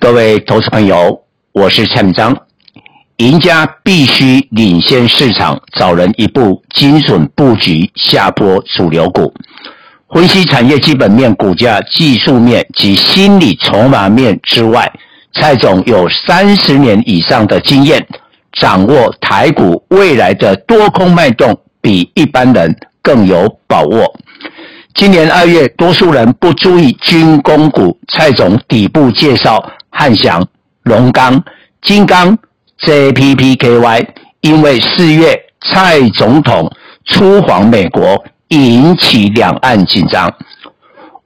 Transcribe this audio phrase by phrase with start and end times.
[0.00, 1.20] 各位投资朋友，
[1.52, 2.36] 我是蔡明章。
[3.16, 9.34] 赢家必须领先市场，找人一步精准布局下波主流股。
[10.14, 14.90] 分析产业基本面、股价技术面及心理筹码面之外，
[15.34, 18.06] 蔡总有三十年以上的经验，
[18.52, 24.14] 掌握台股未来的多空脉动，比一般人更有把握。
[24.94, 29.72] 今年二月，多数人不注意军工股，蔡总底部介绍。
[29.98, 30.46] 汉翔、
[30.84, 31.42] 龙钢、
[31.82, 32.38] 金刚、
[32.82, 34.06] JPPKY，
[34.42, 36.70] 因为四月蔡总统
[37.04, 40.32] 出访美国，引起两岸紧张。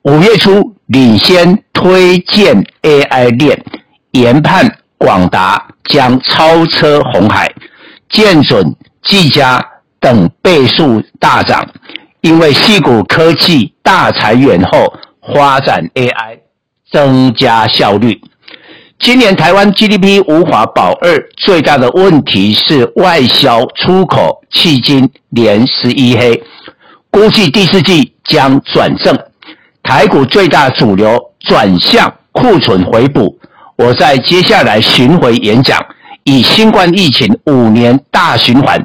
[0.04, 3.62] 五月初领先推荐 AI 链，
[4.12, 7.52] 研判广达将超车红海、
[8.08, 9.62] 建准、技嘉
[10.00, 11.62] 等倍数大涨，
[12.22, 14.90] 因为细谷科技大裁员后，
[15.34, 16.38] 发展 AI，
[16.90, 18.18] 增加效率。
[19.02, 26.40] 今年台湾 GDP 无法保二，最大的问题是外销出口迄今连十一黑，
[27.10, 29.18] 估计第四季将转正。
[29.82, 33.36] 台股最大主流转向库存回补。
[33.76, 35.84] 我在接下来巡回演讲，
[36.22, 38.80] 以新冠疫情五年大循环，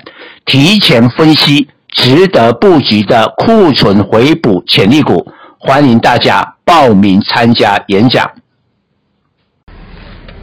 [0.48, 8.28] 提前分析值得布局的库存回补潜力股，欢迎大家报名参加演讲。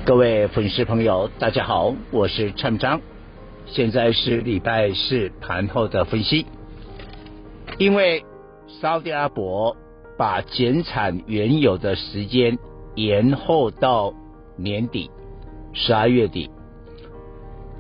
[0.06, 3.00] 各位粉丝朋友，大家好，我是陈章，
[3.64, 6.44] 现在是礼拜四盘后的分析。
[7.78, 8.22] 因为
[8.68, 9.74] 沙特阿伯
[10.18, 12.58] 把减产原油的时间
[12.94, 14.12] 延后到
[14.58, 15.10] 年底
[15.72, 16.50] 十二月底，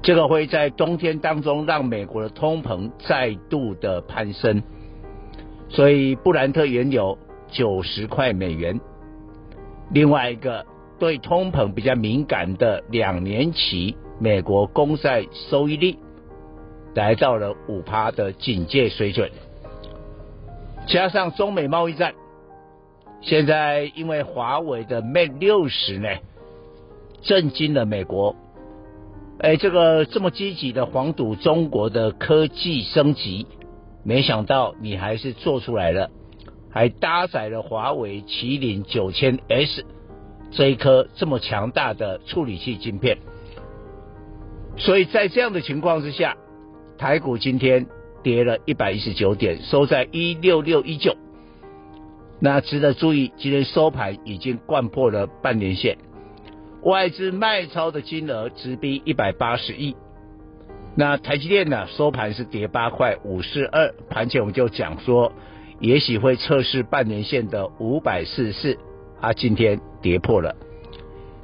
[0.00, 4.62] 这个会在冬天当中让美国的通膨再度的攀升，
[5.68, 7.18] 所以布兰特原油
[7.50, 8.80] 九十块美元。
[9.90, 10.64] 另外一个。
[10.98, 15.96] 对通膨比较敏感的两年期美国公债收益率
[16.94, 19.30] 来到了五趴的警戒水准，
[20.86, 22.14] 加上中美贸易战，
[23.20, 26.08] 现在因为华为的 Mate 六十呢，
[27.22, 28.36] 震惊了美国。
[29.40, 33.48] 哎，这个这么积极的黄赌中国的科技升级，
[34.04, 36.10] 没想到你还是做出来了，
[36.70, 39.84] 还搭载了华为麒麟九千 S。
[40.56, 43.18] 这一颗这么强大的处理器晶片，
[44.76, 46.36] 所以在这样的情况之下，
[46.96, 47.86] 台股今天
[48.22, 51.16] 跌了一百一十九点，收在一六六一九。
[52.38, 55.98] 那值得注意，今天收盘已经掼破了半年线，
[56.82, 59.96] 外资卖超的金额直逼一百八十亿。
[60.94, 65.32] 那台积电呢，收盘是跌八块五四二，盘前我们就讲说，
[65.80, 68.78] 也许会测试半年线的五百四四。
[69.26, 70.54] 它今天跌破了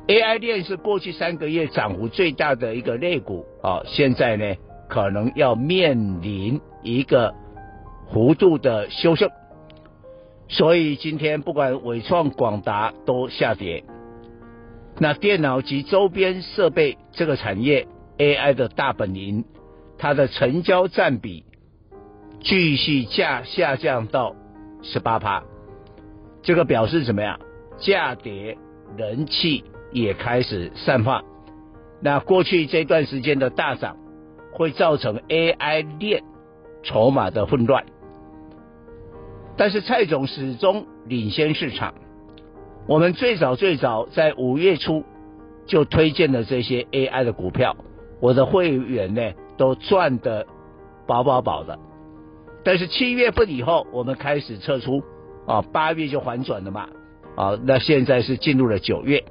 [0.06, 4.54] ，AI 链是过去三个月涨幅最大的一个类股啊，现在呢
[4.86, 7.32] 可能要面临一个
[8.12, 9.30] 幅度的修正，
[10.46, 13.82] 所以今天不管伟创、广达都下跌。
[14.98, 17.88] 那电脑及周边设备这个产业
[18.18, 19.46] AI 的大本营，
[19.96, 21.44] 它的成交占比
[22.42, 24.36] 继续下下降到
[24.82, 25.42] 十八趴，
[26.42, 27.40] 这个表示怎么样？
[27.80, 28.56] 价跌，
[28.96, 31.22] 人气也开始散发。
[32.00, 33.96] 那过去这段时间的大涨，
[34.52, 36.22] 会造成 AI 链
[36.82, 37.84] 筹码的混乱。
[39.56, 41.94] 但是蔡总始终领先市场。
[42.86, 45.04] 我们最早最早在五月初
[45.66, 47.76] 就推荐了这些 AI 的股票，
[48.20, 50.46] 我的会员呢都赚得
[51.06, 51.78] 饱饱饱的。
[52.64, 55.02] 但是七月份以后，我们开始撤出
[55.46, 56.88] 啊，八月就反转了嘛。
[57.40, 59.24] 好，那现在是进入了九月，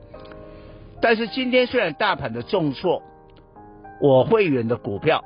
[1.00, 3.04] 但是今天虽然大盘的重挫，
[4.02, 5.24] 我会员的股票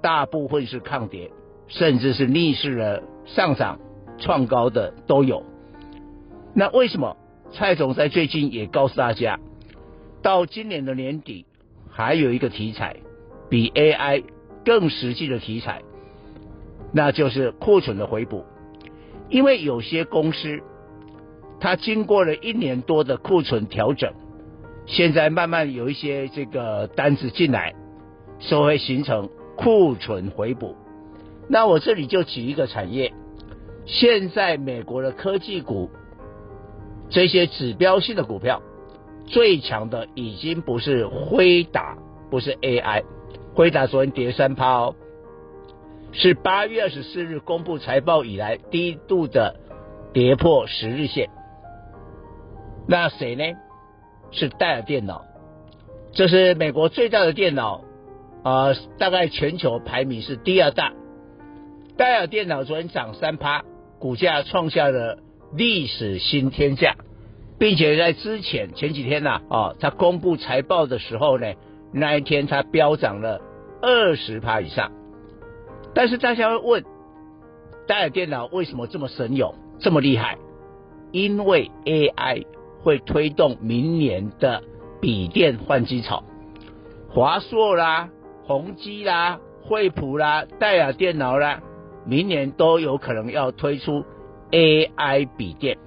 [0.00, 1.30] 大部分是抗跌，
[1.68, 3.78] 甚至是逆势的上涨、
[4.16, 5.44] 创高的都有。
[6.54, 7.18] 那为什么
[7.52, 9.38] 蔡总在最近也告诉大家，
[10.22, 11.44] 到今年的年底
[11.90, 12.96] 还有一个题材
[13.50, 14.24] 比 AI
[14.64, 15.82] 更实际的题材，
[16.94, 18.46] 那就是库存的回补，
[19.28, 20.62] 因为有些公司。
[21.60, 24.12] 它经过了一年多的库存调整，
[24.86, 27.74] 现在慢慢有一些这个单子进来，
[28.38, 30.74] 所以会形成库存回补。
[31.48, 33.12] 那我这里就举一个产业，
[33.84, 35.90] 现在美国的科技股
[37.10, 38.62] 这些指标性的股票
[39.26, 41.98] 最强的已经不是辉达，
[42.30, 43.02] 不是 AI，
[43.54, 44.94] 辉达昨天跌三趴哦，
[46.12, 49.56] 是八月二十四日公布财报以来第一度的
[50.12, 51.28] 跌破十日线。
[52.90, 53.44] 那谁呢？
[54.32, 55.24] 是戴尔电脑，
[56.12, 57.84] 这是美国最大的电脑，
[58.42, 60.92] 啊、呃，大概全球排名是第二大。
[61.96, 63.62] 戴尔电脑昨天涨三趴，
[64.00, 65.20] 股价创下了
[65.54, 66.96] 历史新天价，
[67.60, 71.46] 并且在之前前几天呐，啊、哦，它公布财报的时候呢，
[71.92, 73.40] 那一天它飙涨了
[73.80, 74.90] 二十趴以上。
[75.94, 76.84] 但是大家会问，
[77.86, 80.38] 戴尔电脑为什么这么神勇，这么厉害？
[81.12, 82.46] 因为 AI
[82.82, 84.62] 会推动明年的
[85.00, 86.22] 笔电换机潮，
[87.08, 88.08] 华硕啦、
[88.44, 91.60] 宏基啦、惠普啦、戴尔电脑啦，
[92.06, 94.04] 明年都有可能要推出
[94.50, 95.78] AI 笔电。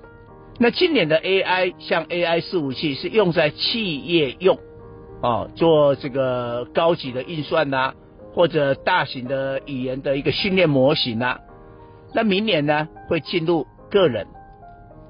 [0.59, 4.57] 那今年的 AI 像 AI 伺服器是用在企业用，
[5.21, 7.93] 哦，做这个高级的运算呐、
[8.33, 11.39] 或者大型的语言的一个训练模型呐、
[12.13, 14.27] 那明年呢会进入个人。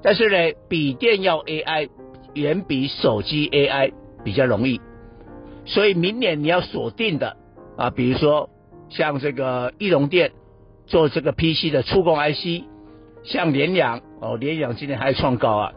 [0.04, 0.36] 但是呢，
[0.68, 1.88] 笔电要 AI
[2.34, 4.78] 远比手机 AI 比较容易，
[5.64, 7.38] 所以明年你要锁定的
[7.78, 8.50] 啊，比如说
[8.90, 10.32] 像这个义隆电
[10.86, 12.64] 做这个 PC 的触控 IC，
[13.22, 15.72] 像联阳哦，联阳今天还创高啊，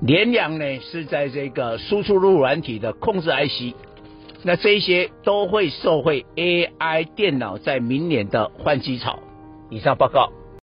[0.00, 3.74] 联阳呢是在这个输出入软体的控制 IC，
[4.44, 9.18] 那这些都会受惠 AI 电脑在明年的换机潮。
[9.70, 10.30] 以上报告。